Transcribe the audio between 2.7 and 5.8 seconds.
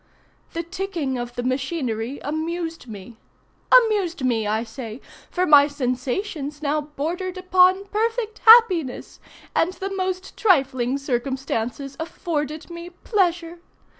me. Amused me, I say, for my